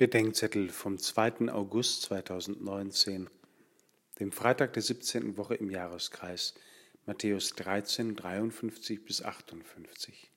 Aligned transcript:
Bedenkzettel 0.00 0.70
vom 0.70 0.96
2. 0.96 1.52
August 1.52 2.00
2019, 2.04 3.28
dem 4.18 4.32
Freitag 4.32 4.72
der 4.72 4.82
17. 4.82 5.36
Woche 5.36 5.56
im 5.56 5.68
Jahreskreis, 5.68 6.54
Matthäus 7.04 7.50
13, 7.56 8.16
53 8.16 9.04
bis 9.04 9.22
58. 9.22 10.30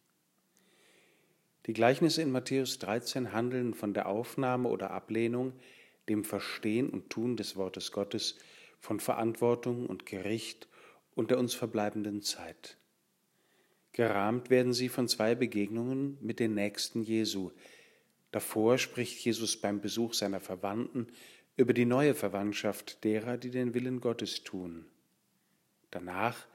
Die 1.66 1.72
Gleichnisse 1.72 2.22
in 2.22 2.32
Matthäus 2.34 2.78
13 2.80 3.32
handeln 3.32 3.74
von 3.74 3.94
der 3.94 4.10
Aufnahme 4.10 4.68
oder 4.68 4.92
Ablehnung, 4.92 5.54
dem 6.10 6.26
Verstehen 6.26 6.90
und 6.90 7.10
Tun 7.10 7.38
des 7.38 7.56
Wortes 7.56 7.94
Gottes, 7.94 8.36
von 8.82 9.00
Verantwortung 9.00 9.86
und 9.86 10.06
Gericht 10.06 10.68
und 11.16 11.32
der 11.32 11.40
uns 11.40 11.54
verbleibenden 11.54 12.22
Zeit. 12.22 12.76
Gerahmt 13.94 14.50
werden 14.50 14.74
sie 14.74 14.90
von 14.90 15.08
zwei 15.08 15.36
Begegnungen 15.36 16.18
mit 16.20 16.42
den 16.42 16.54
Nächsten 16.54 17.02
Jesu, 17.02 17.52
Davor 18.34 18.80
spricht 18.80 19.24
Jesus 19.24 19.58
beim 19.58 19.80
Besuch 19.80 20.16
seiner 20.16 20.40
Verwandten 20.40 21.06
über 21.56 21.72
die 21.72 21.86
neue 21.86 22.16
Verwandtschaft 22.16 23.04
derer, 23.04 23.38
die 23.38 23.52
den 23.52 23.76
Willen 23.76 24.02
Gottes 24.02 24.44
tun. 24.44 24.88
Danach 25.92 26.48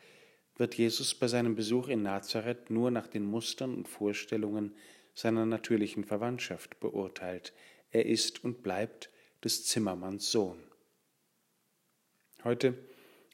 wird 0.56 0.74
Jesus 0.74 1.14
bei 1.14 1.28
seinem 1.28 1.54
Besuch 1.54 1.86
in 1.86 2.02
Nazareth 2.02 2.68
nur 2.68 2.90
nach 2.90 3.06
den 3.06 3.24
Mustern 3.24 3.76
und 3.76 3.86
Vorstellungen 3.86 4.74
seiner 5.14 5.46
natürlichen 5.46 6.02
Verwandtschaft 6.02 6.80
beurteilt. 6.80 7.52
Er 7.92 8.06
ist 8.06 8.42
und 8.42 8.64
bleibt 8.64 9.08
des 9.44 9.64
Zimmermanns 9.64 10.32
Sohn. 10.32 10.58
Heute 12.42 12.74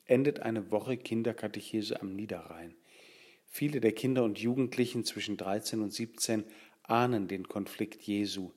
endet 0.04 0.40
eine 0.40 0.70
Woche 0.70 0.98
Kinderkatechese 0.98 1.98
am 2.02 2.14
Niederrhein. 2.14 2.74
Viele 3.46 3.80
der 3.80 3.92
Kinder 3.92 4.22
und 4.22 4.38
Jugendlichen 4.38 5.04
zwischen 5.04 5.38
13 5.38 5.80
und 5.80 5.94
17 5.94 6.44
ahnen 6.84 7.28
den 7.28 7.48
Konflikt 7.48 8.02
Jesu. 8.02 8.50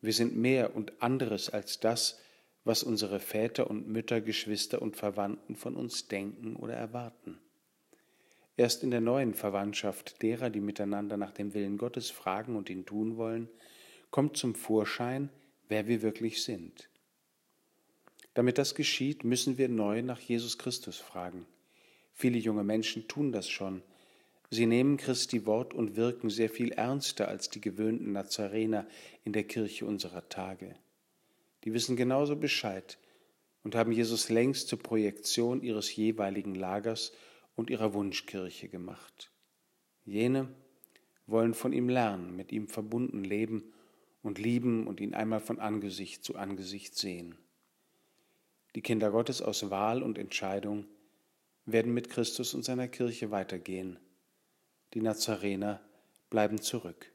Wir 0.00 0.12
sind 0.12 0.36
mehr 0.36 0.74
und 0.76 1.00
anderes 1.02 1.48
als 1.48 1.80
das, 1.80 2.20
was 2.64 2.82
unsere 2.82 3.20
Väter 3.20 3.68
und 3.68 3.88
Mütter, 3.88 4.20
Geschwister 4.20 4.82
und 4.82 4.96
Verwandten 4.96 5.56
von 5.56 5.76
uns 5.76 6.08
denken 6.08 6.56
oder 6.56 6.74
erwarten. 6.74 7.38
Erst 8.56 8.82
in 8.82 8.90
der 8.90 9.00
neuen 9.00 9.34
Verwandtschaft 9.34 10.22
derer, 10.22 10.50
die 10.50 10.60
miteinander 10.60 11.16
nach 11.16 11.32
dem 11.32 11.54
Willen 11.54 11.78
Gottes 11.78 12.10
fragen 12.10 12.56
und 12.56 12.68
ihn 12.68 12.84
tun 12.84 13.16
wollen, 13.16 13.48
kommt 14.10 14.36
zum 14.36 14.54
Vorschein, 14.54 15.30
wer 15.68 15.86
wir 15.86 16.02
wirklich 16.02 16.42
sind. 16.42 16.90
Damit 18.34 18.58
das 18.58 18.74
geschieht, 18.74 19.24
müssen 19.24 19.58
wir 19.58 19.68
neu 19.68 20.02
nach 20.02 20.20
Jesus 20.20 20.58
Christus 20.58 20.98
fragen. 20.98 21.46
Viele 22.12 22.38
junge 22.38 22.64
Menschen 22.64 23.08
tun 23.08 23.32
das 23.32 23.48
schon, 23.48 23.82
Sie 24.54 24.66
nehmen 24.66 24.98
Christi 24.98 25.46
Wort 25.46 25.72
und 25.72 25.96
wirken 25.96 26.28
sehr 26.28 26.50
viel 26.50 26.72
ernster 26.72 27.26
als 27.26 27.48
die 27.48 27.62
gewöhnten 27.62 28.12
Nazarener 28.12 28.86
in 29.24 29.32
der 29.32 29.44
Kirche 29.44 29.86
unserer 29.86 30.28
Tage. 30.28 30.74
Die 31.64 31.72
wissen 31.72 31.96
genauso 31.96 32.36
Bescheid 32.36 32.98
und 33.62 33.74
haben 33.74 33.92
Jesus 33.92 34.28
längst 34.28 34.68
zur 34.68 34.78
Projektion 34.78 35.62
ihres 35.62 35.96
jeweiligen 35.96 36.54
Lagers 36.54 37.12
und 37.54 37.70
ihrer 37.70 37.94
Wunschkirche 37.94 38.68
gemacht. 38.68 39.32
Jene 40.04 40.54
wollen 41.26 41.54
von 41.54 41.72
ihm 41.72 41.88
lernen, 41.88 42.36
mit 42.36 42.52
ihm 42.52 42.68
verbunden 42.68 43.24
leben 43.24 43.72
und 44.20 44.38
lieben 44.38 44.86
und 44.86 45.00
ihn 45.00 45.14
einmal 45.14 45.40
von 45.40 45.60
Angesicht 45.60 46.24
zu 46.24 46.36
Angesicht 46.36 46.94
sehen. 46.94 47.38
Die 48.74 48.82
Kinder 48.82 49.12
Gottes 49.12 49.40
aus 49.40 49.70
Wahl 49.70 50.02
und 50.02 50.18
Entscheidung 50.18 50.84
werden 51.64 51.94
mit 51.94 52.10
Christus 52.10 52.52
und 52.52 52.66
seiner 52.66 52.88
Kirche 52.88 53.30
weitergehen 53.30 53.98
die 54.94 55.00
Nazarener 55.00 55.80
bleiben 56.30 56.60
zurück. 56.60 57.12